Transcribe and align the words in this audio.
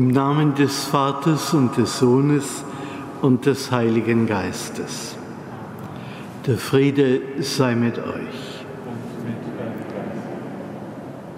Im 0.00 0.08
Namen 0.08 0.54
des 0.54 0.84
Vaters 0.84 1.52
und 1.52 1.76
des 1.76 1.98
Sohnes 1.98 2.64
und 3.20 3.44
des 3.44 3.70
Heiligen 3.70 4.26
Geistes. 4.26 5.14
Der 6.46 6.56
Friede 6.56 7.20
sei 7.40 7.74
mit 7.74 7.98
euch. 7.98 8.64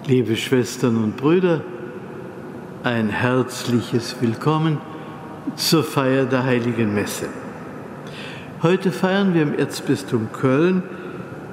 Liebe 0.07 0.37
Schwestern 0.37 0.95
und 0.95 1.17
Brüder, 1.17 1.59
ein 2.83 3.09
herzliches 3.09 4.15
Willkommen 4.21 4.77
zur 5.57 5.83
Feier 5.83 6.23
der 6.23 6.45
Heiligen 6.45 6.95
Messe. 6.95 7.27
Heute 8.61 8.93
feiern 8.93 9.33
wir 9.33 9.41
im 9.41 9.59
Erzbistum 9.59 10.29
Köln 10.31 10.83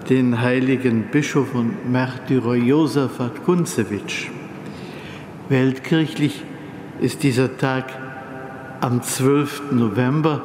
den 0.09 0.41
heiligen 0.41 1.11
Bischof 1.11 1.57
und 1.57 1.91
Märtyrer 1.91 2.55
Josaphat 2.55 3.45
Kunzewitsch. 3.45 4.29
Weltkirchlich 5.49 6.45
ist 7.01 7.23
dieser 7.23 7.57
Tag 7.57 7.87
am 8.81 9.03
12. 9.03 9.73
November, 9.73 10.43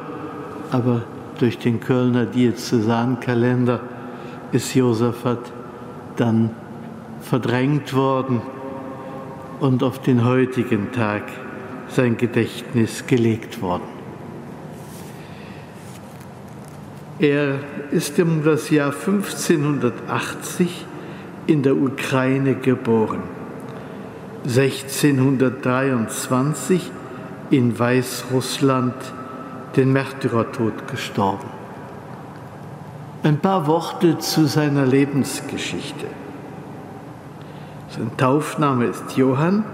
aber 0.70 1.02
durch 1.38 1.58
den 1.58 1.80
Kölner 1.80 2.24
Diözesankalender 2.24 3.80
ist 4.52 4.74
Josaphat 4.74 5.52
dann 6.16 6.50
verdrängt 7.20 7.94
worden 7.94 8.40
und 9.60 9.82
auf 9.82 10.00
den 10.00 10.24
heutigen 10.24 10.92
Tag 10.92 11.24
sein 11.88 12.16
Gedächtnis 12.16 13.06
gelegt 13.06 13.60
worden. 13.60 13.96
Er 17.18 17.58
ist 17.90 18.18
um 18.18 18.42
das 18.44 18.70
Jahr 18.70 18.92
1580 18.92 20.86
in 21.46 21.62
der 21.62 21.76
Ukraine 21.76 22.54
geboren. 22.54 23.35
1623 24.46 26.90
in 27.50 27.78
Weißrussland 27.78 28.94
den 29.74 29.92
Märtyrertod 29.92 30.88
gestorben. 30.88 31.48
Ein 33.24 33.38
paar 33.38 33.66
Worte 33.66 34.18
zu 34.18 34.46
seiner 34.46 34.86
Lebensgeschichte. 34.86 36.06
Sein 37.88 38.12
Taufname 38.16 38.84
ist 38.86 39.16
Johann. 39.16 39.64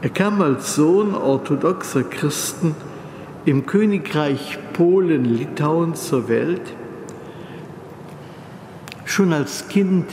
Er 0.00 0.10
kam 0.10 0.40
als 0.40 0.76
Sohn 0.76 1.14
orthodoxer 1.14 2.04
Christen 2.04 2.74
im 3.44 3.66
Königreich 3.66 4.58
Polen-Litauen 4.72 5.94
zur 5.94 6.28
Welt. 6.28 6.62
Schon 9.04 9.34
als 9.34 9.68
Kind 9.68 10.06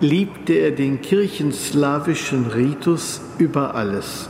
liebte 0.00 0.54
er 0.54 0.70
den 0.70 1.00
kirchenslawischen 1.00 2.46
Ritus 2.46 3.20
über 3.38 3.74
alles. 3.74 4.28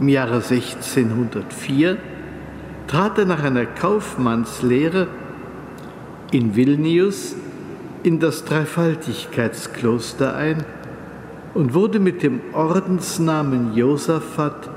Im 0.00 0.08
Jahre 0.08 0.36
1604 0.36 1.96
trat 2.86 3.18
er 3.18 3.24
nach 3.26 3.42
einer 3.42 3.66
Kaufmannslehre 3.66 5.08
in 6.30 6.56
Vilnius 6.56 7.36
in 8.02 8.18
das 8.18 8.44
Dreifaltigkeitskloster 8.44 10.34
ein 10.34 10.64
und 11.54 11.74
wurde 11.74 12.00
mit 12.00 12.22
dem 12.22 12.40
Ordensnamen 12.52 13.74
Josaphat 13.74 14.70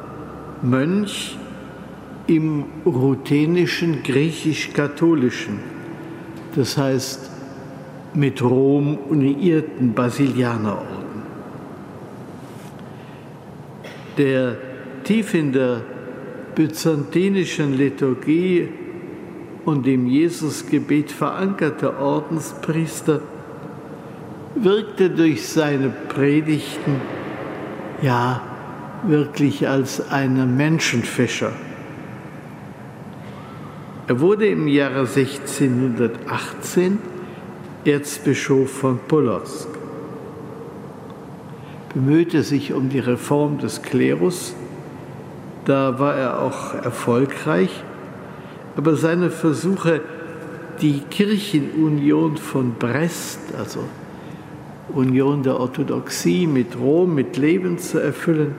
Mönch 0.62 1.38
im 2.28 2.66
ruthenischen 2.86 4.04
griechisch-katholischen, 4.04 5.60
das 6.56 6.78
heißt 6.78 7.31
mit 8.14 8.42
Rom 8.42 8.98
uniierten 9.10 9.94
Basilianerorden. 9.94 11.22
Der 14.18 14.58
tief 15.04 15.34
in 15.34 15.52
der 15.54 15.82
byzantinischen 16.56 17.78
Liturgie 17.78 18.70
und 19.66 19.88
im 19.88 20.08
Jesusgebet 20.08 21.12
verankerte 21.12 21.98
Ordenspriester 21.98 23.22
wirkte 24.56 25.10
durch 25.10 25.48
seine 25.48 25.90
Predigten 25.90 27.00
ja 28.02 28.42
wirklich 29.04 29.68
als 29.68 30.10
ein 30.12 30.58
Menschenfischer. 30.58 31.54
Er 34.08 34.20
wurde 34.20 34.48
im 34.48 34.68
Jahre 34.68 35.08
1618 35.08 36.98
Erzbischof 37.86 38.70
von 38.70 39.00
Polotsk. 39.08 39.68
Bemühte 41.94 42.44
sich 42.44 42.74
um 42.74 42.90
die 42.90 43.00
Reform 43.00 43.58
des 43.58 43.82
Klerus, 43.82 44.56
da 45.66 46.00
war 46.00 46.16
er 46.16 46.42
auch 46.42 46.74
erfolgreich, 46.76 47.84
aber 48.78 48.96
seine 48.96 49.30
Versuche, 49.30 50.02
die 50.82 51.02
Kirchenunion 51.10 52.38
von 52.38 52.76
Brest, 52.76 53.40
also 53.58 53.84
Union 54.94 55.44
der 55.44 55.60
Orthodoxie 55.60 56.48
mit 56.48 56.78
Rom, 56.80 57.16
mit 57.16 57.38
Leben 57.38 57.78
zu 57.78 58.00
erfüllen, 58.00 58.56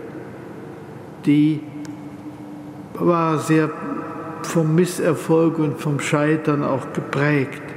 die 1.27 1.61
war 2.95 3.39
sehr 3.39 3.71
vom 4.43 4.75
Misserfolg 4.75 5.59
und 5.59 5.81
vom 5.81 6.01
Scheitern 6.01 6.65
auch 6.65 6.93
geprägt. 6.93 7.72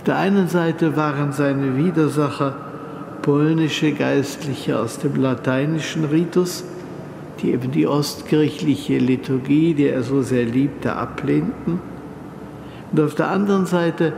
Auf 0.00 0.04
der 0.04 0.16
einen 0.16 0.48
Seite 0.48 0.96
waren 0.96 1.32
seine 1.32 1.76
Widersacher 1.76 2.54
polnische 3.20 3.92
Geistliche 3.92 4.78
aus 4.78 4.98
dem 4.98 5.16
lateinischen 5.16 6.06
Ritus, 6.06 6.64
die 7.38 7.50
eben 7.50 7.70
die 7.70 7.86
ostkirchliche 7.86 8.96
Liturgie, 8.96 9.74
die 9.74 9.88
er 9.88 10.02
so 10.02 10.22
sehr 10.22 10.46
liebte, 10.46 10.96
ablehnten. 10.96 11.80
Und 12.90 12.98
auf 12.98 13.14
der 13.14 13.28
anderen 13.28 13.66
Seite 13.66 14.14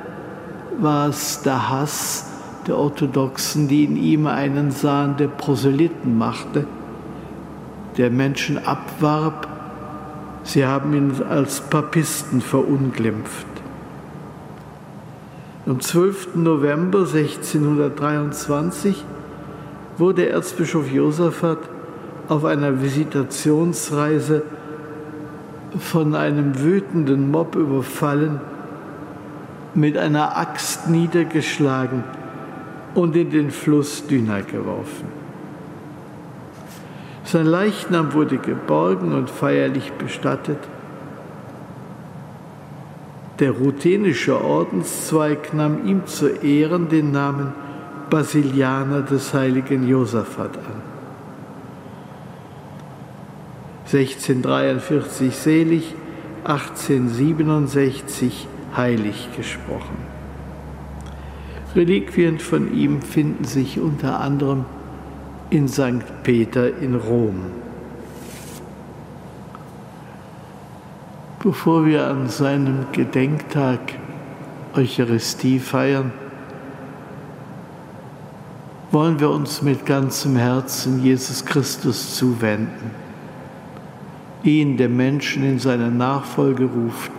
war 0.79 1.09
es 1.09 1.43
der 1.43 1.69
Hass 1.69 2.31
der 2.69 2.79
Orthodoxen, 2.79 3.67
die 3.67 3.83
in 3.83 3.97
ihm 3.97 4.29
einen 4.29 4.71
sahen, 4.71 5.17
der 5.17 5.27
Proselyten 5.27 6.17
machte, 6.17 6.65
der 7.97 8.11
Menschen 8.11 8.65
abwarb. 8.65 9.49
Sie 10.45 10.65
haben 10.65 10.95
ihn 10.95 11.13
als 11.29 11.61
Papisten 11.61 12.41
verunglimpft. 12.41 13.52
Am 15.65 15.79
12. 15.79 16.35
November 16.35 17.07
1623 17.07 19.05
wurde 19.97 20.29
Erzbischof 20.29 20.91
Josaphat 20.91 21.59
auf 22.29 22.45
einer 22.45 22.83
Visitationsreise 22.83 24.43
von 25.79 26.17
einem 26.17 26.59
wütenden 26.61 27.31
Mob 27.31 27.55
überfallen, 27.55 28.41
mit 29.75 29.97
einer 29.97 30.37
Axt 30.37 30.91
niedergeschlagen 30.91 32.03
und 32.97 33.15
in 33.15 33.31
den 33.31 33.53
Fluss 33.53 34.05
Düna 34.09 34.41
geworfen. 34.41 35.07
Sein 37.23 37.47
Leichnam 37.47 38.15
wurde 38.15 38.39
geborgen 38.39 39.13
und 39.15 39.31
feierlich 39.31 39.93
bestattet 39.93 40.59
der 43.39 43.53
ruthenische 43.53 44.45
Ordenszweig 44.45 45.55
nahm 45.55 45.87
ihm 45.87 46.07
zu 46.07 46.27
Ehren 46.29 46.89
den 46.89 47.13
Namen 47.13 47.53
Basilianer 48.11 49.03
des 49.03 49.33
heiligen 49.33 49.87
Josaphat 49.89 50.59
an. 50.59 50.83
1643 53.87 55.35
selig, 55.35 55.95
1867 56.45 58.49
heilig 58.77 59.29
gesprochen. 59.37 59.97
Reliquien 61.75 62.39
von 62.39 62.75
ihm 62.75 63.01
finden 63.01 63.45
sich 63.45 63.81
unter 63.81 64.21
anderem 64.21 64.67
in 65.51 65.69
St. 65.69 66.23
Peter 66.23 66.77
in 66.79 66.95
Rom. 66.95 67.62
Bevor 71.43 71.85
wir 71.85 72.07
an 72.07 72.29
seinem 72.29 72.87
Gedenktag 72.93 73.81
Eucharistie 74.75 75.59
feiern, 75.59 76.13
wollen 78.93 79.19
wir 79.19 79.31
uns 79.31 79.61
mit 79.61 79.85
ganzem 79.85 80.37
Herzen 80.37 81.03
Jesus 81.03 81.45
Christus 81.45 82.15
zuwenden, 82.15 82.93
ihn, 84.45 84.77
der 84.77 84.89
Menschen 84.89 85.45
in 85.45 85.59
seine 85.59 85.91
Nachfolge 85.91 86.65
ruft, 86.65 87.11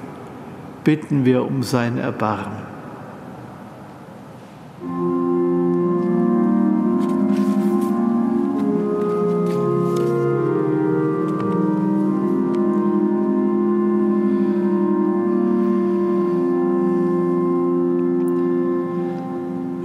bitten 0.83 1.25
wir 1.25 1.43
um 1.43 1.61
sein 1.61 1.97
Erbarmen. 1.97 2.62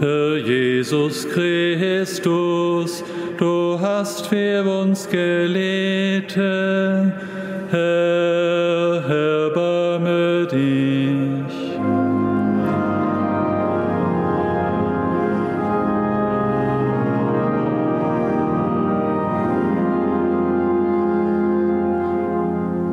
Herr 0.01 0.37
Jesus 0.37 1.29
Christus, 1.29 3.03
du 3.37 3.77
hast 3.81 4.29
für 4.29 4.63
uns 4.63 5.09
gelitten. 5.09 6.33
Herr, 7.69 9.03
erbarme 9.09 10.47
dich. 10.47 11.79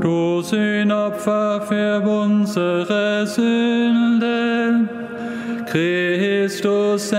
Du 0.01 0.41
Sühnopfer 0.41 1.61
für 1.67 2.01
unsere 2.01 3.27
Sünden, 3.27 3.64
Christus, 6.45 7.11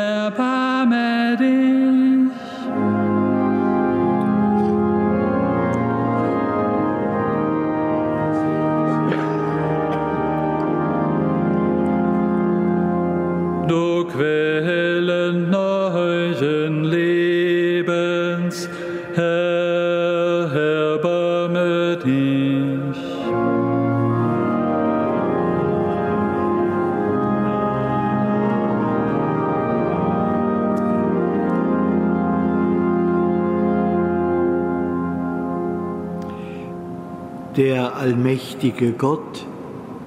allmächtige 38.56 38.92
Gott, 38.92 39.46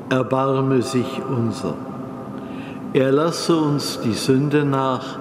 erbarme 0.09 0.81
sich 0.81 1.21
unser. 1.29 1.75
Er 2.93 3.11
lasse 3.11 3.55
uns 3.55 3.99
die 4.01 4.13
Sünde 4.13 4.65
nach 4.65 5.19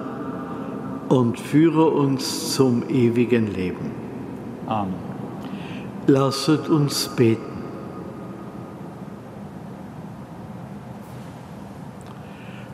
und 1.09 1.39
führe 1.39 1.85
uns 1.85 2.55
zum 2.55 2.83
ewigen 2.89 3.53
Leben. 3.53 3.91
Amen. 4.67 4.95
Lasset 6.07 6.69
uns 6.69 7.07
beten. 7.09 7.43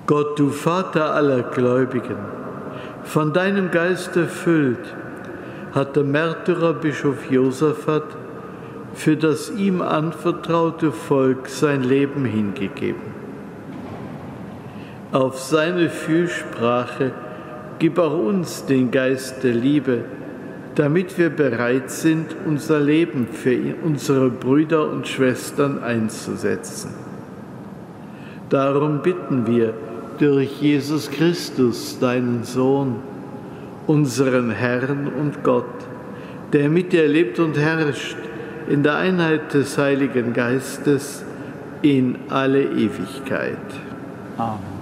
Gott, 0.07 0.39
du 0.39 0.49
Vater 0.49 1.13
aller 1.15 1.41
Gläubigen, 1.41 2.17
von 3.03 3.33
deinem 3.33 3.71
Geist 3.71 4.15
erfüllt, 4.15 4.93
hat 5.73 5.95
der 5.95 6.03
Märtyrer 6.03 6.73
Bischof 6.73 7.29
Josaphat 7.29 8.24
für 8.95 9.17
das 9.17 9.51
ihm 9.51 9.81
anvertraute 9.81 10.91
Volk 10.91 11.49
sein 11.49 11.83
Leben 11.83 12.23
hingegeben. 12.25 13.13
Auf 15.11 15.39
seine 15.39 15.89
Fürsprache 15.89 17.11
gib 17.77 17.99
auch 17.99 18.17
uns 18.17 18.65
den 18.65 18.91
Geist 18.91 19.43
der 19.43 19.53
Liebe, 19.53 20.05
damit 20.75 21.17
wir 21.17 21.29
bereit 21.29 21.91
sind, 21.91 22.35
unser 22.45 22.79
Leben 22.79 23.27
für 23.31 23.57
unsere 23.83 24.29
Brüder 24.29 24.89
und 24.89 25.07
Schwestern 25.07 25.83
einzusetzen. 25.83 26.93
Darum 28.49 29.01
bitten 29.01 29.45
wir 29.45 29.73
durch 30.19 30.61
Jesus 30.61 31.11
Christus, 31.11 31.99
deinen 31.99 32.43
Sohn, 32.43 32.95
unseren 33.87 34.51
Herrn 34.51 35.11
und 35.19 35.43
Gott, 35.43 35.65
der 36.53 36.69
mit 36.69 36.93
dir 36.93 37.07
lebt 37.07 37.39
und 37.39 37.57
herrscht 37.57 38.17
in 38.67 38.83
der 38.83 38.95
Einheit 38.95 39.53
des 39.53 39.77
Heiligen 39.77 40.33
Geistes 40.33 41.23
in 41.81 42.17
alle 42.29 42.63
Ewigkeit. 42.63 43.57
Amen. 44.37 44.75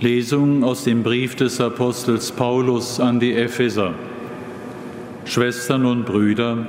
Lesung 0.00 0.62
aus 0.62 0.84
dem 0.84 1.02
Brief 1.02 1.34
des 1.34 1.60
Apostels 1.60 2.30
Paulus 2.30 3.00
an 3.00 3.18
die 3.18 3.34
Epheser. 3.34 3.94
Schwestern 5.24 5.84
und 5.84 6.06
Brüder, 6.06 6.66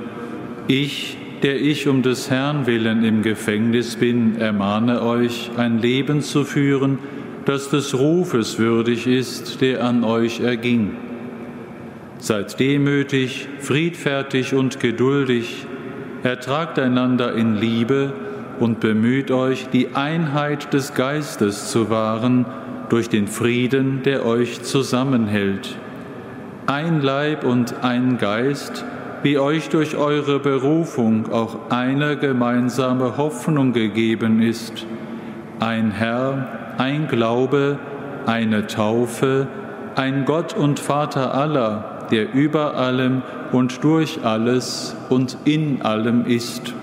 ich, 0.66 1.16
der 1.44 1.60
ich 1.60 1.86
um 1.86 2.02
des 2.02 2.28
Herrn 2.28 2.66
willen 2.66 3.04
im 3.04 3.22
Gefängnis 3.22 3.94
bin, 3.94 4.36
ermahne 4.40 5.02
euch, 5.02 5.52
ein 5.56 5.78
Leben 5.78 6.22
zu 6.22 6.42
führen, 6.42 6.98
das 7.44 7.70
des 7.70 7.96
Rufes 7.96 8.58
würdig 8.58 9.06
ist, 9.06 9.60
der 9.60 9.84
an 9.84 10.02
euch 10.02 10.40
erging. 10.40 10.96
Seid 12.20 12.60
demütig, 12.60 13.48
friedfertig 13.60 14.54
und 14.54 14.78
geduldig, 14.78 15.66
ertragt 16.22 16.78
einander 16.78 17.34
in 17.34 17.56
Liebe 17.56 18.12
und 18.58 18.78
bemüht 18.80 19.30
euch, 19.30 19.68
die 19.70 19.94
Einheit 19.94 20.74
des 20.74 20.92
Geistes 20.92 21.70
zu 21.70 21.88
wahren, 21.88 22.44
durch 22.90 23.08
den 23.08 23.26
Frieden, 23.26 24.02
der 24.02 24.26
euch 24.26 24.62
zusammenhält. 24.62 25.76
Ein 26.66 27.00
Leib 27.00 27.44
und 27.44 27.82
ein 27.82 28.18
Geist, 28.18 28.84
wie 29.22 29.38
euch 29.38 29.70
durch 29.70 29.96
eure 29.96 30.40
Berufung 30.40 31.32
auch 31.32 31.70
eine 31.70 32.16
gemeinsame 32.16 33.16
Hoffnung 33.16 33.72
gegeben 33.72 34.42
ist. 34.42 34.86
Ein 35.58 35.90
Herr, 35.90 36.74
ein 36.78 37.08
Glaube, 37.08 37.78
eine 38.26 38.66
Taufe, 38.66 39.46
ein 39.94 40.24
Gott 40.24 40.54
und 40.56 40.80
Vater 40.80 41.34
aller, 41.34 41.89
der 42.10 42.34
über 42.34 42.74
allem 42.74 43.22
und 43.52 43.82
durch 43.84 44.24
alles 44.24 44.96
und 45.08 45.36
in 45.44 45.82
allem 45.82 46.26
ist. 46.26 46.74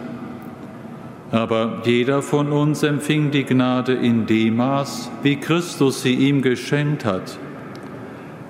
Aber 1.32 1.82
jeder 1.84 2.22
von 2.22 2.52
uns 2.52 2.84
empfing 2.84 3.32
die 3.32 3.44
Gnade 3.44 3.94
in 3.94 4.26
dem 4.26 4.58
Maß, 4.58 5.12
wie 5.24 5.36
Christus 5.36 6.02
sie 6.02 6.14
ihm 6.14 6.42
geschenkt 6.42 7.04
hat. 7.04 7.38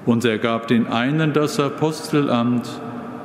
Und 0.05 0.23
er 0.25 0.37
gab 0.37 0.67
den 0.67 0.87
einen 0.87 1.33
das 1.33 1.59
Apostelamt, 1.59 2.69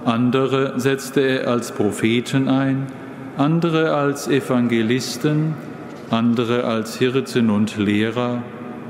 andere 0.05 0.81
setzte 0.81 1.21
er 1.21 1.49
als 1.49 1.73
Propheten 1.73 2.49
ein, 2.49 2.87
andere 3.37 3.95
als 3.95 4.27
Evangelisten, 4.27 5.55
andere 6.11 6.65
als 6.65 6.99
Hirten 6.99 7.51
und 7.51 7.77
Lehrer, 7.77 8.43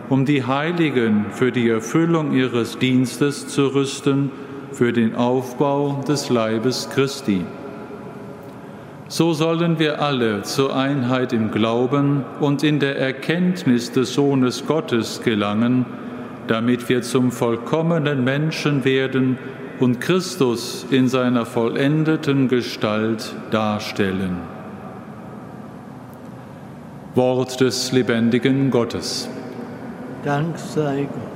um 0.09 0.25
die 0.25 0.45
Heiligen 0.45 1.27
für 1.33 1.53
die 1.53 1.69
Erfüllung 1.69 2.33
ihres 2.33 2.79
Dienstes 2.79 3.49
zu 3.49 3.67
rüsten, 3.75 4.31
für 4.73 4.93
den 4.93 5.15
Aufbau 5.15 6.03
des 6.07 6.31
Leibes 6.31 6.89
Christi 6.91 7.45
so 9.13 9.35
sollen 9.35 9.79
wir 9.79 10.01
alle 10.01 10.41
zur 10.41 10.75
Einheit 10.75 11.35
im 11.35 11.51
Glauben 11.51 12.25
und 12.41 12.65
in 12.65 12.81
der 12.81 12.99
Erkenntnis 12.99 13.93
des 13.93 14.15
Sohnes 14.15 14.67
Gottes 14.67 15.21
gelangen, 15.23 15.85
damit 16.47 16.89
wir 16.89 17.03
zum 17.03 17.31
vollkommenen 17.31 18.25
Menschen 18.25 18.87
werden 18.87 19.37
und 19.81 20.01
Christus 20.01 20.87
in 20.91 21.09
seiner 21.09 21.45
vollendeten 21.45 22.49
Gestalt 22.49 23.35
darstellen. 23.51 24.39
Wort 27.15 27.61
des 27.61 27.93
lebendigen 27.93 28.71
Gottes. 28.71 29.29
Dank 30.25 30.57
sei 30.57 31.07
Gott. 31.13 31.32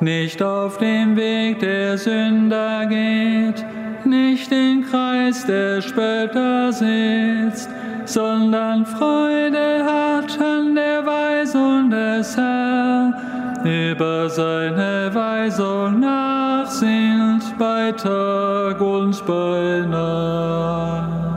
Nicht 0.00 0.42
auf 0.42 0.78
dem 0.78 1.16
Weg 1.16 1.60
der 1.60 1.98
Sünder 1.98 2.86
geht, 2.86 3.64
nicht 4.04 4.50
im 4.50 4.84
Kreis 4.84 5.44
der 5.46 5.82
Spötter 5.82 6.72
sitzt, 6.72 7.68
sondern 8.06 8.86
Freude 8.86 9.84
hat 9.84 10.40
an 10.40 10.74
der 10.74 11.04
Weisung 11.04 11.90
des 11.90 12.36
Herrn, 12.36 13.14
über 13.64 14.28
seine 14.30 15.10
Weisung 15.12 16.00
nachsinnt 16.00 17.58
bei 17.58 17.92
Tag 17.92 18.80
und 18.80 19.24
bei 19.26 19.84
Nacht. 19.86 21.29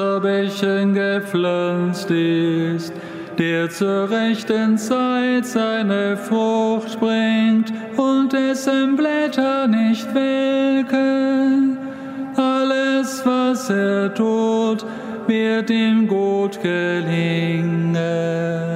Wasserbächen 0.00 0.94
gepflanzt 0.94 2.10
ist, 2.10 2.94
der 3.38 3.68
zur 3.68 4.10
rechten 4.10 4.78
Zeit 4.78 5.44
seine 5.44 6.16
Frucht 6.16 6.98
bringt 6.98 7.70
und 7.98 8.32
dessen 8.32 8.96
Blätter 8.96 9.66
nicht 9.66 10.06
welken. 10.14 11.76
Alles, 12.34 13.26
was 13.26 13.68
er 13.68 14.14
tut, 14.14 14.86
wird 15.26 15.68
ihm 15.68 16.08
gut 16.08 16.62
gelingen. 16.62 18.69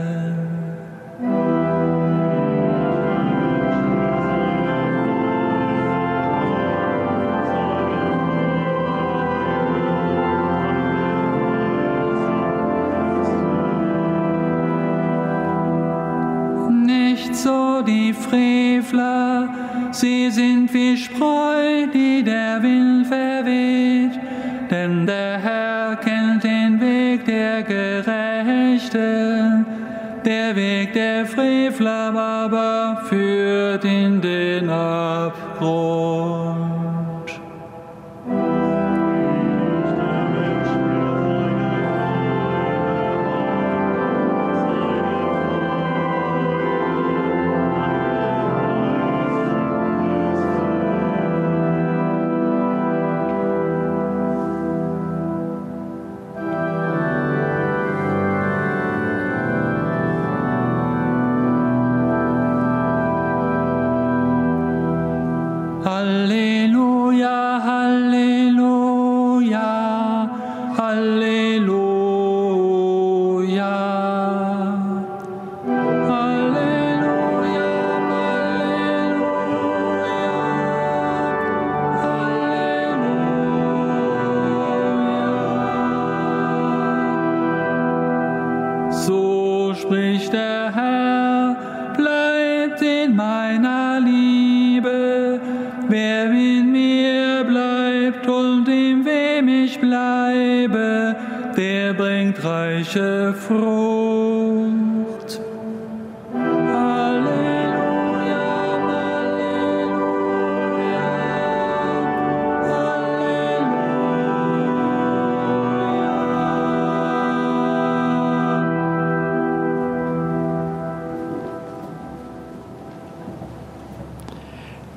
Frevler 31.74 32.14
aber 32.14 33.02
führt 33.08 33.84
in 33.84 34.20
den 34.20 34.70
Abgrund. 34.70 36.03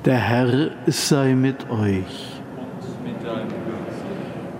Der 0.08 0.16
Herr 0.16 0.70
sei 0.86 1.34
mit 1.34 1.68
euch. 1.68 2.40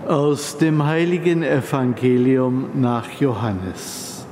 Aus 0.07 0.59
dem 0.59 0.85
heiligen 0.85 1.41
Evangelium 1.41 2.69
nach 2.75 3.09
Johannes. 3.19 4.27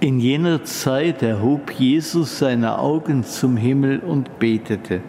In 0.00 0.20
jener 0.20 0.62
Zeit 0.64 1.22
erhob 1.22 1.70
Jesus 1.70 2.38
seine 2.38 2.78
Augen 2.78 3.24
zum 3.24 3.56
Himmel 3.56 4.00
und 4.00 4.38
betete. 4.38 5.00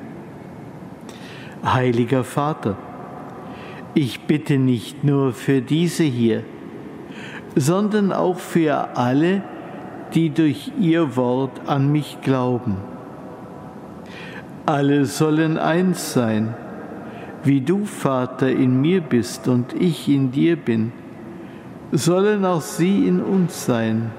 Heiliger 1.65 2.23
Vater, 2.23 2.77
ich 3.93 4.21
bitte 4.21 4.57
nicht 4.57 5.03
nur 5.03 5.33
für 5.33 5.59
diese 5.59 6.05
hier, 6.05 6.45
sondern 7.55 8.11
auch 8.11 8.39
für 8.39 8.97
alle, 8.97 9.41
die 10.13 10.29
durch 10.29 10.71
ihr 10.79 11.15
Wort 11.15 11.61
an 11.67 11.91
mich 11.91 12.19
glauben. 12.21 12.77
Alle 14.65 15.05
sollen 15.05 15.57
eins 15.57 16.13
sein, 16.13 16.55
wie 17.43 17.61
du, 17.61 17.85
Vater, 17.85 18.49
in 18.49 18.79
mir 18.79 19.01
bist 19.01 19.47
und 19.47 19.73
ich 19.73 20.07
in 20.07 20.31
dir 20.31 20.55
bin, 20.55 20.93
sollen 21.91 22.45
auch 22.45 22.61
sie 22.61 23.07
in 23.07 23.21
uns 23.21 23.65
sein, 23.65 24.11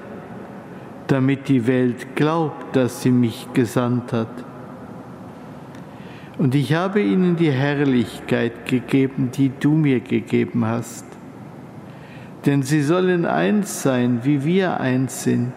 damit 1.07 1.47
die 1.47 1.65
Welt 1.67 2.15
glaubt, 2.15 2.75
dass 2.75 3.01
sie 3.01 3.11
mich 3.11 3.47
gesandt 3.53 4.13
hat. 4.13 4.27
Und 6.37 6.53
ich 6.53 6.73
habe 6.73 7.01
ihnen 7.01 7.37
die 7.37 7.51
Herrlichkeit 7.51 8.65
gegeben, 8.65 9.29
die 9.33 9.51
du 9.59 9.71
mir 9.71 10.01
gegeben 10.01 10.65
hast 10.65 11.14
denn 12.45 12.61
sie 12.61 12.81
sollen 12.81 13.25
eins 13.25 13.81
sein, 13.81 14.19
wie 14.23 14.45
wir 14.45 14.79
eins 14.79 15.23
sind, 15.23 15.53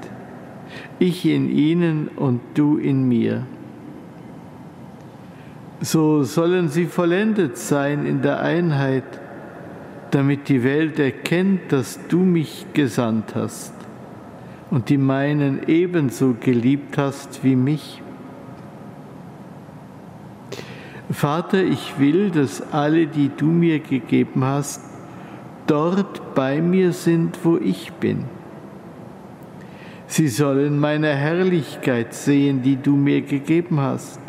ich 0.98 1.26
in 1.26 1.50
ihnen 1.50 2.08
und 2.08 2.40
du 2.54 2.76
in 2.76 3.06
mir. 3.06 3.46
So 5.80 6.24
sollen 6.24 6.68
sie 6.68 6.86
vollendet 6.86 7.56
sein 7.56 8.04
in 8.04 8.22
der 8.22 8.40
Einheit, 8.40 9.04
damit 10.10 10.48
die 10.48 10.64
Welt 10.64 10.98
erkennt, 10.98 11.70
dass 11.70 12.00
du 12.08 12.18
mich 12.18 12.66
gesandt 12.72 13.34
hast 13.34 13.74
und 14.70 14.88
die 14.88 14.98
meinen 14.98 15.60
ebenso 15.68 16.34
geliebt 16.40 16.98
hast 16.98 17.44
wie 17.44 17.56
mich. 17.56 18.02
Vater, 21.10 21.62
ich 21.62 21.98
will, 21.98 22.30
dass 22.30 22.72
alle, 22.72 23.06
die 23.06 23.30
du 23.34 23.46
mir 23.46 23.78
gegeben 23.78 24.44
hast, 24.44 24.82
dort 25.68 26.34
bei 26.34 26.60
mir 26.60 26.92
sind, 26.92 27.38
wo 27.44 27.56
ich 27.56 27.92
bin. 27.92 28.24
Sie 30.08 30.28
sollen 30.28 30.80
meine 30.80 31.14
Herrlichkeit 31.14 32.14
sehen, 32.14 32.62
die 32.62 32.76
du 32.76 32.96
mir 32.96 33.20
gegeben 33.20 33.78
hast, 33.78 34.20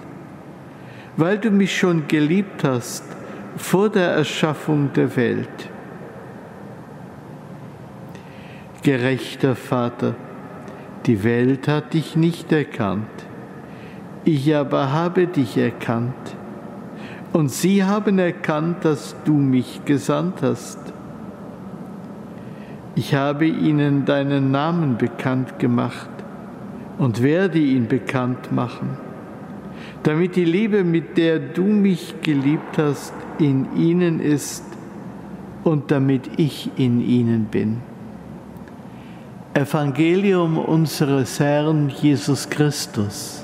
weil 1.18 1.38
du 1.38 1.50
mich 1.50 1.76
schon 1.76 2.08
geliebt 2.08 2.64
hast 2.64 3.04
vor 3.56 3.90
der 3.90 4.10
Erschaffung 4.10 4.92
der 4.94 5.16
Welt. 5.16 5.70
Gerechter 8.84 9.56
Vater, 9.56 10.16
die 11.06 11.24
Welt 11.24 11.68
hat 11.68 11.94
dich 11.94 12.16
nicht 12.16 12.52
erkannt. 12.52 13.08
Ich 14.26 14.54
aber 14.54 14.92
habe 14.92 15.28
dich 15.28 15.58
erkannt, 15.58 16.36
und 17.32 17.52
sie 17.52 17.84
haben 17.84 18.20
erkannt, 18.20 18.84
dass 18.84 19.16
du 19.24 19.34
mich 19.34 19.82
gesandt 19.86 20.42
hast. 20.42 20.80
Ich 23.00 23.16
habe 23.16 23.46
ihnen 23.46 24.04
deinen 24.04 24.52
Namen 24.52 24.98
bekannt 24.98 25.58
gemacht 25.58 26.10
und 26.98 27.24
werde 27.24 27.58
ihn 27.58 27.88
bekannt 27.88 28.52
machen, 28.52 28.90
damit 30.04 30.36
die 30.36 30.44
Liebe, 30.44 30.84
mit 30.84 31.18
der 31.18 31.40
du 31.40 31.64
mich 31.64 32.16
geliebt 32.22 32.78
hast, 32.78 33.14
in 33.38 33.74
ihnen 33.78 34.20
ist 34.20 34.66
und 35.64 35.92
damit 35.92 36.30
ich 36.36 36.72
in 36.76 37.00
ihnen 37.00 37.46
bin. 37.46 37.78
Evangelium 39.54 40.58
unseres 40.58 41.40
Herrn 41.40 41.88
Jesus 42.02 42.50
Christus. 42.50 43.39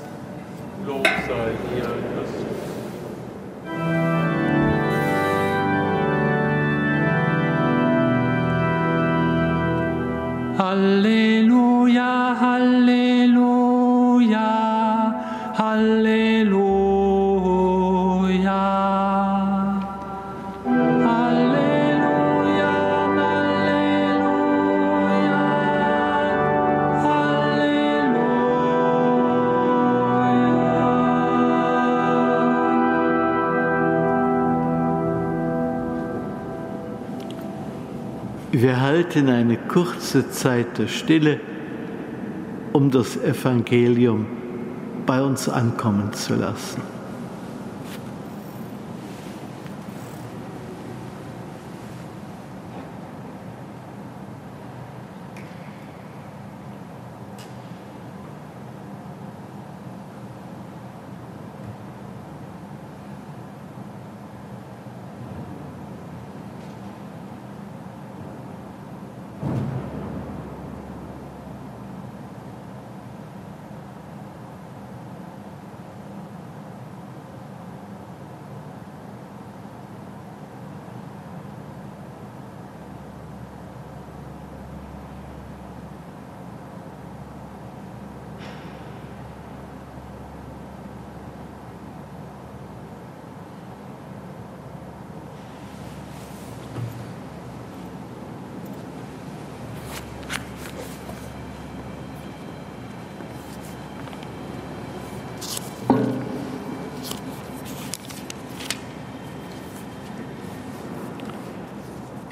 Wir 38.58 38.80
halten 38.80 39.28
eine 39.28 39.58
kurze 39.58 40.30
Zeit 40.30 40.78
der 40.78 40.88
Stille, 40.88 41.40
um 42.72 42.90
das 42.90 43.18
Evangelium 43.18 44.24
bei 45.04 45.20
uns 45.22 45.46
ankommen 45.46 46.14
zu 46.14 46.36
lassen. 46.36 46.95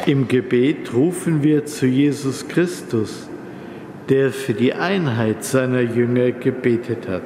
Im 0.07 0.29
Gebet 0.29 0.93
rufen 0.93 1.43
wir 1.43 1.65
zu 1.65 1.87
Jesus 1.87 2.47
Christus, 2.47 3.27
der 4.11 4.33
für 4.33 4.53
die 4.53 4.75
Einheit 4.75 5.45
seiner 5.45 5.81
Jünger 5.81 6.31
gebetet 6.31 7.09
hat. 7.09 7.23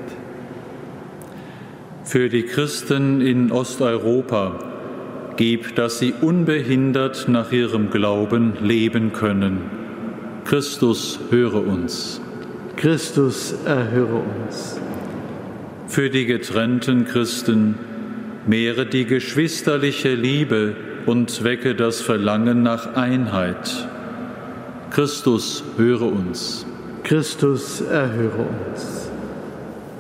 Für 2.04 2.28
die 2.28 2.44
Christen 2.44 3.20
in 3.20 3.50
Osteuropa 3.50 4.60
gib, 5.36 5.74
dass 5.74 5.98
sie 5.98 6.14
unbehindert 6.20 7.26
nach 7.28 7.50
ihrem 7.50 7.90
Glauben 7.90 8.52
leben 8.60 9.12
können. 9.12 9.58
Christus, 10.44 11.18
höre 11.30 11.66
uns. 11.66 12.20
Christus, 12.76 13.56
erhöre 13.66 14.22
uns. 14.46 14.80
Für 15.88 16.10
die 16.10 16.26
getrennten 16.26 17.06
Christen 17.06 17.74
mehre 18.46 18.86
die 18.86 19.04
geschwisterliche 19.04 20.14
Liebe 20.14 20.76
und 21.06 21.44
wecke 21.44 21.74
das 21.74 22.00
Verlangen 22.00 22.62
nach 22.62 22.94
Einheit. 22.94 23.88
Christus, 24.90 25.62
höre 25.76 26.02
uns. 26.02 26.66
Christus, 27.04 27.80
erhöre 27.80 28.46
uns. 28.68 29.10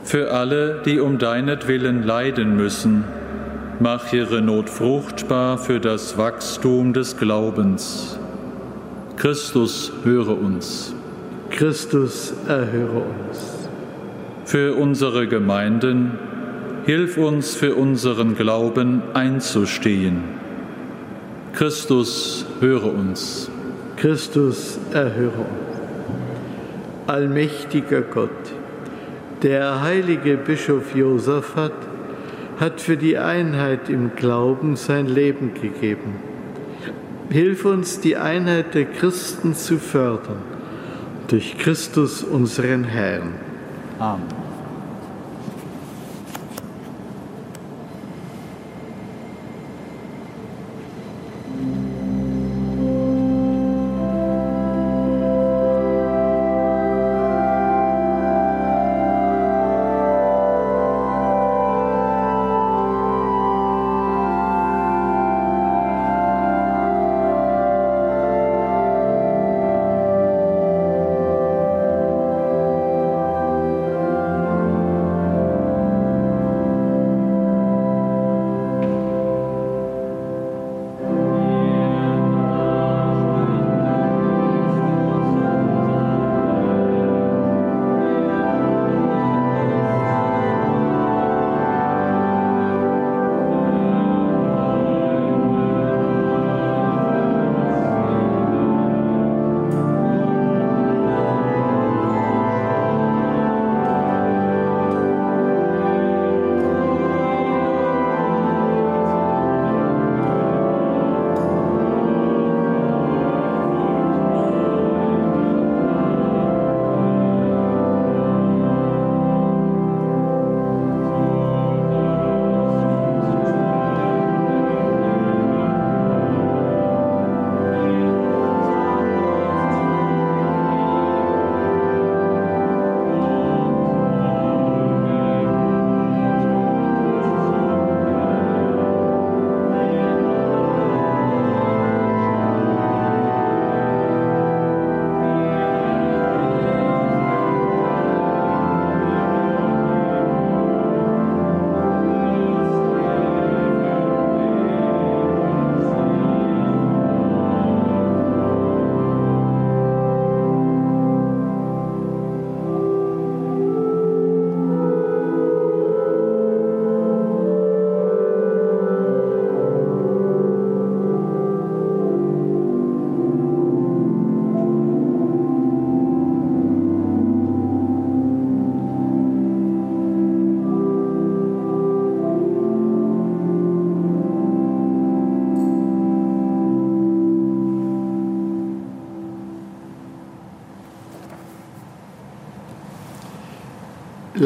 Für 0.04 0.32
alle, 0.32 0.82
die 0.84 1.00
um 1.00 1.18
deinetwillen 1.18 2.02
leiden 2.02 2.56
müssen, 2.56 3.04
mach 3.80 4.12
ihre 4.12 4.40
Not 4.40 4.70
fruchtbar 4.70 5.58
für 5.58 5.80
das 5.80 6.16
Wachstum 6.16 6.92
des 6.92 7.16
Glaubens. 7.16 8.18
Christus, 9.16 9.92
höre 10.04 10.38
uns. 10.38 10.94
Christus, 11.50 12.34
erhöre 12.46 13.02
uns. 13.02 13.68
Für 14.44 14.74
unsere 14.74 15.28
Gemeinden, 15.28 16.12
hilf 16.86 17.18
uns 17.18 17.54
für 17.54 17.74
unseren 17.74 18.34
Glauben 18.34 19.02
einzustehen 19.12 20.37
Christus, 21.52 22.46
höre 22.60 22.84
uns. 22.84 23.50
Christus, 23.96 24.78
erhöre 24.92 25.38
uns. 25.38 25.68
Allmächtiger 27.06 28.02
Gott, 28.02 28.28
der 29.42 29.82
heilige 29.82 30.36
Bischof 30.36 30.94
Josaphat 30.94 31.72
hat 32.60 32.80
für 32.80 32.96
die 32.96 33.18
Einheit 33.18 33.88
im 33.88 34.14
Glauben 34.14 34.76
sein 34.76 35.06
Leben 35.06 35.54
gegeben. 35.54 36.16
Hilf 37.30 37.64
uns, 37.64 38.00
die 38.00 38.16
Einheit 38.16 38.74
der 38.74 38.84
Christen 38.84 39.54
zu 39.54 39.78
fördern, 39.78 40.42
durch 41.28 41.58
Christus 41.58 42.22
unseren 42.22 42.84
Herrn. 42.84 43.34
Amen. 43.98 44.37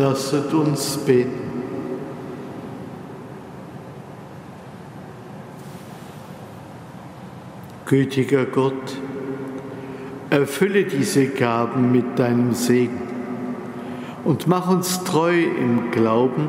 Lasset 0.02 0.52
uns 0.52 0.96
beten. 0.96 1.52
Gütiger 7.86 8.46
Gott, 8.46 8.96
erfülle 10.28 10.82
diese 10.82 11.28
Gaben 11.28 11.92
mit 11.92 12.18
deinem 12.18 12.52
Segen 12.52 13.00
und 14.24 14.48
mach 14.48 14.68
uns 14.68 15.04
treu 15.04 15.40
im 15.40 15.92
Glauben, 15.92 16.48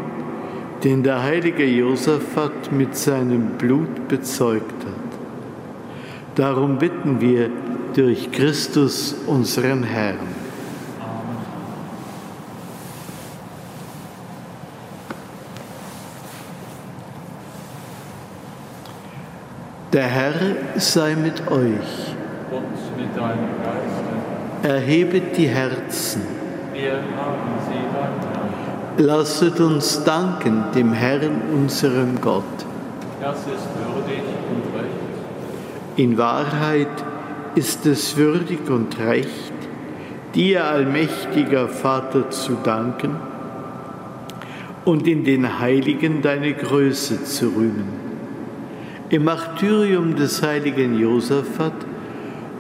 den 0.84 1.04
der 1.04 1.22
heilige 1.22 1.66
Josaphat 1.66 2.72
mit 2.72 2.98
seinem 2.98 3.60
Blut 3.60 4.08
bezeugt 4.08 4.84
hat. 4.84 5.20
Darum 6.34 6.80
bitten 6.80 7.22
wir 7.22 7.52
durch 7.94 8.32
Christus 8.32 9.16
unseren 9.28 9.84
Herrn. 9.84 10.33
Der 19.94 20.08
Herr 20.08 20.34
sei 20.78 21.16
mit 21.16 21.40
euch. 21.52 22.16
Und 22.50 22.98
mit 22.98 23.16
deinem 23.16 23.50
Geiste. 23.62 24.68
Erhebet 24.68 25.38
die 25.38 25.48
Herzen. 25.48 26.24
Wir 26.74 26.94
haben 26.94 27.60
sie 28.98 29.04
Lasset 29.04 29.60
uns 29.60 30.04
danken 30.04 30.64
dem 30.74 30.94
Herrn, 30.94 31.44
unserem 31.54 32.20
Gott. 32.20 32.44
Das 33.22 33.38
ist 33.38 33.46
würdig 33.46 34.24
und 34.50 34.80
recht. 34.80 35.98
In 35.98 36.18
Wahrheit 36.18 37.04
ist 37.54 37.86
es 37.86 38.18
würdig 38.18 38.68
und 38.72 38.98
recht, 38.98 39.54
dir, 40.34 40.66
allmächtiger 40.66 41.68
Vater, 41.68 42.32
zu 42.32 42.58
danken 42.64 43.16
und 44.86 45.08
in 45.08 45.24
den 45.24 45.60
Heiligen 45.60 46.24
deine 46.24 46.54
Größe 46.54 47.24
zu 47.26 47.50
rühmen 47.50 48.13
im 49.14 49.26
Martyrium 49.26 50.16
des 50.16 50.42
heiligen 50.42 50.98
Josaphat 50.98 51.74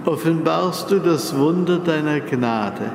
offenbarst 0.05 0.91
du 0.91 0.99
das 0.99 1.35
Wunder 1.35 1.79
deiner 1.79 2.19
Gnade, 2.19 2.91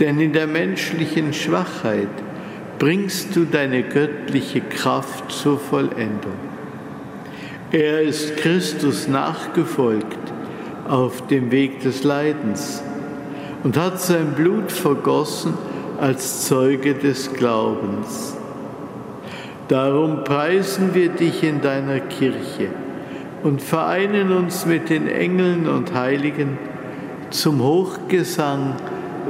denn 0.00 0.18
in 0.18 0.32
der 0.32 0.48
menschlichen 0.48 1.32
Schwachheit 1.32 2.08
bringst 2.80 3.36
du 3.36 3.44
deine 3.44 3.84
göttliche 3.84 4.62
Kraft 4.62 5.30
zur 5.30 5.60
Vollendung. 5.60 6.34
Er 7.70 8.02
ist 8.02 8.36
Christus 8.36 9.06
nachgefolgt 9.06 10.32
auf 10.88 11.24
dem 11.28 11.52
Weg 11.52 11.82
des 11.82 12.02
Leidens 12.02 12.82
und 13.62 13.76
hat 13.76 14.00
sein 14.00 14.32
Blut 14.32 14.72
vergossen 14.72 15.54
als 16.00 16.46
Zeuge 16.46 16.94
des 16.94 17.32
Glaubens. 17.32 18.36
Darum 19.68 20.22
preisen 20.22 20.94
wir 20.94 21.08
dich 21.08 21.42
in 21.42 21.60
deiner 21.60 21.98
Kirche 21.98 22.68
und 23.42 23.60
vereinen 23.60 24.30
uns 24.30 24.64
mit 24.64 24.90
den 24.90 25.08
Engeln 25.08 25.68
und 25.68 25.92
Heiligen 25.92 26.58
zum 27.30 27.62
Hochgesang 27.62 28.76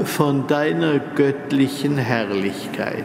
von 0.04 0.46
deiner 0.46 0.98
göttlichen 0.98 1.96
Herrlichkeit. 1.96 3.04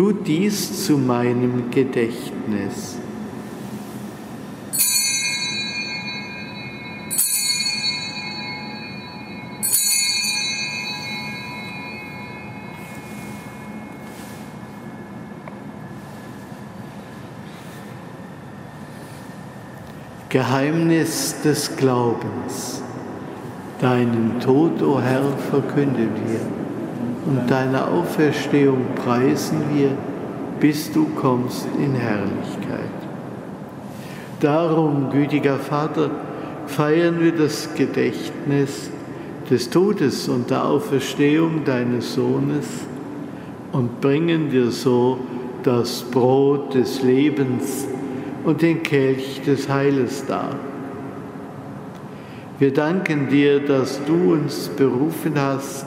Tut 0.00 0.26
dies 0.26 0.86
zu 0.86 0.96
meinem 0.96 1.70
Gedächtnis. 1.70 2.96
Geheimnis 20.30 21.42
des 21.44 21.76
Glaubens. 21.76 22.82
Deinen 23.82 24.40
Tod, 24.40 24.80
o 24.80 24.94
oh 24.94 25.00
Herr, 25.02 25.36
verkünden 25.50 26.08
wir 26.26 26.59
und 27.30 27.48
deine 27.48 27.86
Auferstehung 27.86 28.86
preisen 28.96 29.62
wir, 29.72 29.90
bis 30.58 30.90
du 30.92 31.06
kommst 31.14 31.68
in 31.78 31.94
Herrlichkeit. 31.94 32.90
Darum, 34.40 35.10
gütiger 35.10 35.56
Vater, 35.56 36.10
feiern 36.66 37.20
wir 37.20 37.30
das 37.30 37.72
Gedächtnis 37.74 38.90
des 39.48 39.70
Todes 39.70 40.28
und 40.28 40.50
der 40.50 40.64
Auferstehung 40.64 41.64
deines 41.64 42.14
Sohnes 42.14 42.66
und 43.70 44.00
bringen 44.00 44.50
dir 44.50 44.72
so 44.72 45.18
das 45.62 46.02
Brot 46.02 46.74
des 46.74 47.02
Lebens 47.02 47.86
und 48.44 48.60
den 48.60 48.82
Kelch 48.82 49.40
des 49.46 49.68
Heiles 49.68 50.24
dar. 50.26 50.56
Wir 52.58 52.72
danken 52.72 53.28
dir, 53.28 53.60
dass 53.60 54.04
du 54.04 54.32
uns 54.32 54.68
berufen 54.68 55.34
hast, 55.36 55.86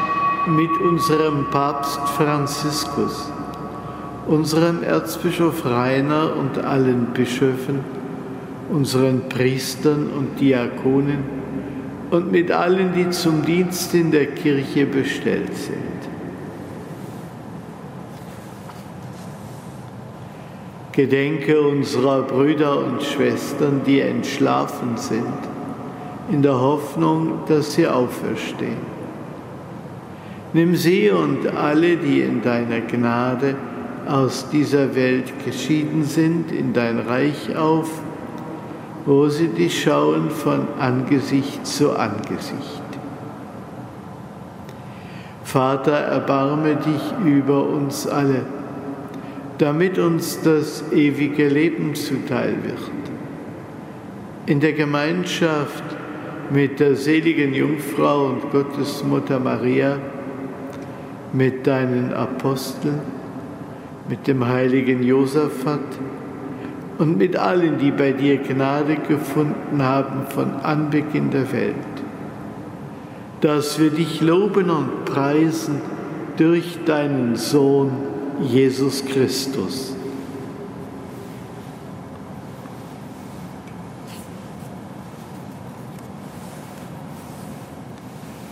mit 0.47 0.71
unserem 0.81 1.49
Papst 1.51 1.99
Franziskus, 2.17 3.31
unserem 4.27 4.81
Erzbischof 4.81 5.65
Rainer 5.65 6.35
und 6.35 6.63
allen 6.63 7.07
Bischöfen, 7.13 7.79
unseren 8.71 9.29
Priestern 9.29 10.09
und 10.09 10.39
Diakonen 10.39 11.23
und 12.09 12.31
mit 12.31 12.51
allen, 12.51 12.93
die 12.93 13.09
zum 13.11 13.43
Dienst 13.43 13.93
in 13.93 14.11
der 14.11 14.27
Kirche 14.27 14.85
bestellt 14.85 15.55
sind. 15.55 15.77
Gedenke 20.91 21.61
unserer 21.61 22.23
Brüder 22.23 22.83
und 22.83 23.01
Schwestern, 23.01 23.81
die 23.85 24.01
entschlafen 24.01 24.97
sind, 24.97 25.23
in 26.29 26.41
der 26.41 26.59
Hoffnung, 26.59 27.39
dass 27.47 27.73
sie 27.73 27.87
auferstehen. 27.87 29.00
Nimm 30.53 30.75
sie 30.75 31.09
und 31.09 31.47
alle, 31.47 31.97
die 31.97 32.21
in 32.21 32.41
deiner 32.41 32.81
Gnade 32.81 33.55
aus 34.07 34.49
dieser 34.49 34.95
Welt 34.95 35.31
geschieden 35.45 36.03
sind, 36.03 36.51
in 36.51 36.73
dein 36.73 36.99
Reich 36.99 37.55
auf, 37.55 37.89
wo 39.05 39.29
sie 39.29 39.47
dich 39.47 39.83
schauen 39.83 40.29
von 40.29 40.67
Angesicht 40.79 41.65
zu 41.65 41.91
Angesicht. 41.91 42.81
Vater, 45.43 45.93
erbarme 45.93 46.75
dich 46.75 47.25
über 47.25 47.67
uns 47.67 48.07
alle 48.07 48.45
damit 49.61 49.99
uns 49.99 50.41
das 50.41 50.91
ewige 50.91 51.47
Leben 51.47 51.93
zuteil 51.93 52.55
wird. 52.63 52.91
In 54.47 54.59
der 54.59 54.73
Gemeinschaft 54.73 55.83
mit 56.49 56.79
der 56.79 56.95
seligen 56.95 57.53
Jungfrau 57.53 58.25
und 58.25 58.51
Gottesmutter 58.51 59.39
Maria, 59.39 59.99
mit 61.33 61.67
deinen 61.67 62.13
Aposteln, 62.13 62.99
mit 64.09 64.27
dem 64.27 64.45
heiligen 64.47 65.03
Josaphat 65.03 65.79
und 66.97 67.17
mit 67.17 67.35
allen, 67.35 67.77
die 67.77 67.91
bei 67.91 68.11
dir 68.11 68.37
Gnade 68.37 68.97
gefunden 69.07 69.81
haben 69.81 70.27
von 70.29 70.51
Anbeginn 70.61 71.31
der 71.31 71.51
Welt, 71.51 71.75
dass 73.41 73.79
wir 73.79 73.89
dich 73.89 74.21
loben 74.21 74.69
und 74.69 75.05
preisen 75.05 75.81
durch 76.37 76.79
deinen 76.85 77.35
Sohn, 77.35 77.91
Jesus 78.41 79.05
Christus. 79.05 79.95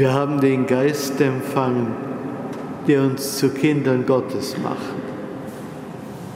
Wir 0.00 0.14
haben 0.14 0.40
den 0.40 0.66
Geist 0.66 1.20
empfangen, 1.20 1.88
der 2.88 3.02
uns 3.02 3.36
zu 3.36 3.50
Kindern 3.50 4.06
Gottes 4.06 4.56
macht. 4.56 4.94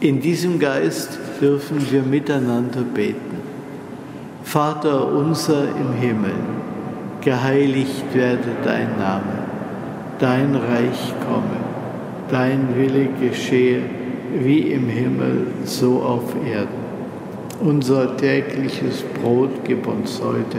In 0.00 0.20
diesem 0.20 0.58
Geist 0.58 1.18
dürfen 1.40 1.90
wir 1.90 2.02
miteinander 2.02 2.82
beten. 2.82 3.38
Vater 4.42 5.10
unser 5.10 5.62
im 5.62 5.94
Himmel, 5.98 6.34
geheiligt 7.22 8.04
werde 8.12 8.50
dein 8.66 8.98
Name, 8.98 9.32
dein 10.18 10.54
Reich 10.56 11.14
komme, 11.26 11.56
dein 12.30 12.76
Wille 12.76 13.08
geschehe, 13.18 13.80
wie 14.40 14.72
im 14.72 14.90
Himmel, 14.90 15.46
so 15.64 16.02
auf 16.02 16.34
Erden. 16.46 16.84
Unser 17.60 18.14
tägliches 18.18 19.02
Brot 19.22 19.64
gib 19.64 19.86
uns 19.86 20.20
heute 20.22 20.58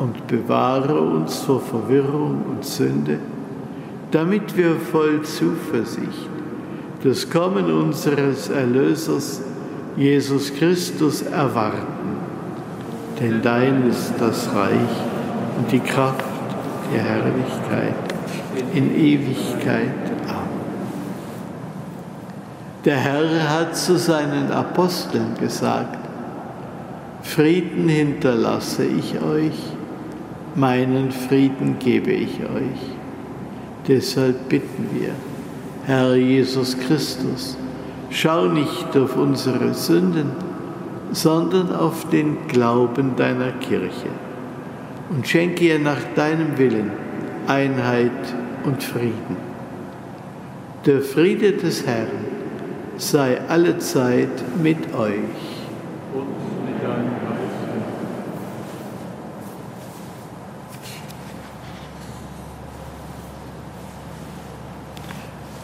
und 0.00 0.26
bewahre 0.26 0.98
uns 0.98 1.40
vor 1.40 1.60
Verwirrung 1.60 2.42
und 2.50 2.64
Sünde, 2.64 3.18
damit 4.10 4.56
wir 4.56 4.74
voll 4.76 5.22
Zuversicht 5.22 6.28
das 7.04 7.30
Kommen 7.30 7.70
unseres 7.70 8.50
Erlösers 8.50 9.40
Jesus 9.96 10.52
Christus 10.54 11.22
erwarten. 11.22 12.18
Denn 13.18 13.40
dein 13.42 13.88
ist 13.88 14.14
das 14.18 14.48
Reich 14.54 14.96
und 15.58 15.72
die 15.72 15.80
Kraft, 15.80 16.24
die 16.92 16.98
Herrlichkeit 16.98 17.94
in 18.74 18.94
Ewigkeit. 18.94 19.94
Amen. 20.28 20.60
Der 22.84 22.96
Herr 22.96 23.50
hat 23.50 23.76
zu 23.76 23.98
seinen 23.98 24.50
Aposteln 24.50 25.34
gesagt, 25.38 25.98
Frieden 27.22 27.88
hinterlasse 27.88 28.84
ich 28.84 29.20
euch 29.22 29.76
meinen 30.60 31.10
Frieden 31.10 31.78
gebe 31.78 32.12
ich 32.12 32.38
euch. 32.40 32.80
Deshalb 33.88 34.48
bitten 34.50 34.88
wir, 34.92 35.12
Herr 35.86 36.14
Jesus 36.14 36.78
Christus, 36.78 37.56
schau 38.10 38.46
nicht 38.46 38.94
auf 38.94 39.16
unsere 39.16 39.72
Sünden, 39.72 40.30
sondern 41.12 41.74
auf 41.74 42.08
den 42.10 42.46
Glauben 42.46 43.16
deiner 43.16 43.52
Kirche 43.52 44.10
und 45.08 45.26
schenke 45.26 45.64
ihr 45.64 45.78
nach 45.78 46.02
deinem 46.14 46.58
Willen 46.58 46.90
Einheit 47.46 48.12
und 48.64 48.82
Frieden. 48.82 49.36
Der 50.86 51.00
Friede 51.00 51.52
des 51.52 51.86
Herrn 51.86 52.26
sei 52.96 53.40
allezeit 53.48 54.28
mit 54.62 54.94
euch. 54.94 55.49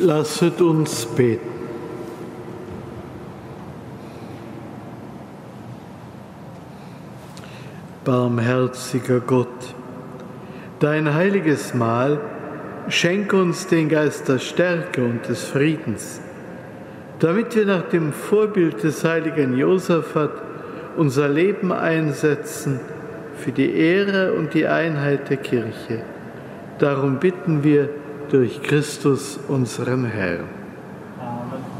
Lasset 0.00 0.60
uns 0.60 1.06
beten. 1.06 1.48
Barmherziger 8.04 9.20
Gott, 9.20 9.74
dein 10.78 11.12
heiliges 11.12 11.74
Mahl 11.74 12.20
schenk 12.88 13.32
uns 13.32 13.66
den 13.66 13.88
Geist 13.88 14.28
der 14.28 14.38
Stärke 14.38 15.04
und 15.04 15.28
des 15.28 15.44
Friedens, 15.44 16.20
damit 17.18 17.54
wir 17.56 17.66
nach 17.66 17.88
dem 17.88 18.12
Vorbild 18.12 18.82
des 18.82 19.04
heiligen 19.04 19.58
Josaphat 19.58 20.30
unser 20.96 21.28
Leben 21.28 21.72
einsetzen 21.72 22.80
für 23.36 23.52
die 23.52 23.74
Ehre 23.74 24.32
und 24.32 24.54
die 24.54 24.66
Einheit 24.66 25.28
der 25.28 25.36
Kirche. 25.38 26.02
Darum 26.78 27.18
bitten 27.18 27.62
wir, 27.62 27.90
durch 28.30 28.62
Christus 28.62 29.38
unseren 29.48 30.04
Herrn. 30.04 30.44
Amen. 31.20 31.78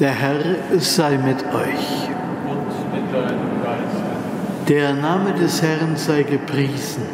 Der 0.00 0.10
Herr 0.10 0.40
sei 0.78 1.16
mit 1.18 1.44
euch. 1.54 2.08
Und 2.48 2.92
mit 2.92 3.14
deinem 3.14 3.62
Geist. 3.62 4.68
Der 4.68 4.92
Name 4.92 5.32
des 5.34 5.62
Herrn 5.62 5.96
sei 5.96 6.24
gepriesen. 6.24 7.04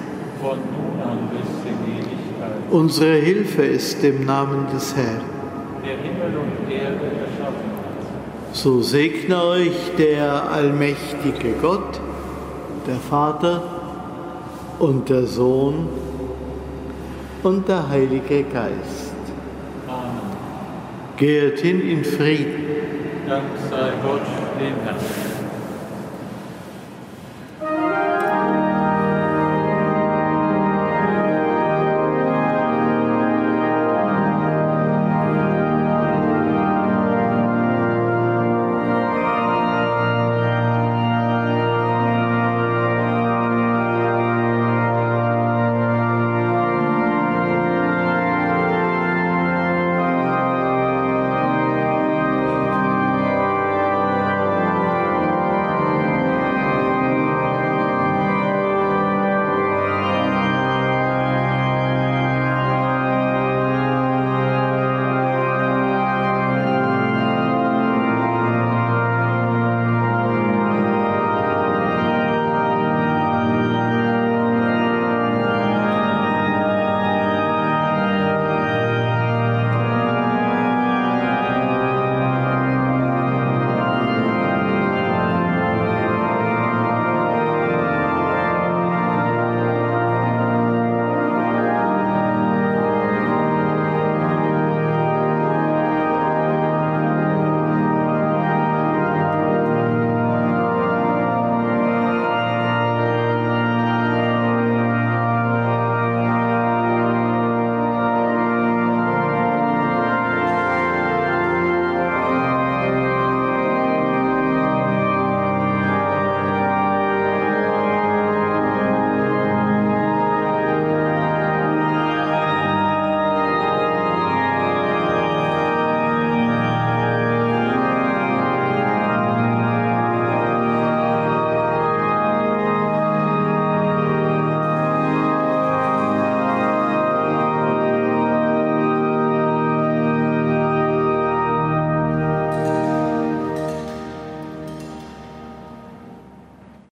Von 0.41 0.59
Unsere 2.71 3.17
Hilfe 3.17 3.63
ist 3.63 4.05
im 4.05 4.25
Namen 4.25 4.69
des 4.73 4.95
Herrn. 4.95 5.23
Der 5.85 5.97
Himmel 5.97 6.39
und 6.39 6.71
Erde 6.73 7.05
erschaffen 7.19 7.71
hat. 8.47 8.57
So 8.57 8.81
segne 8.81 9.43
euch 9.43 9.91
der 9.99 10.49
allmächtige 10.53 11.55
Gott, 11.61 12.01
der 12.87 12.95
Vater 12.95 13.63
und 14.79 15.09
der 15.09 15.27
Sohn 15.27 15.89
und 17.43 17.67
der 17.67 17.89
Heilige 17.89 18.45
Geist. 18.45 19.17
Amen. 19.89 20.21
Geht 21.17 21.59
hin 21.59 21.81
in 21.81 22.05
Frieden. 22.05 22.67
Dank 23.27 23.47
sei 23.69 23.91
Gott, 24.01 24.23
dem 24.61 24.75
Herrn. 24.85 25.20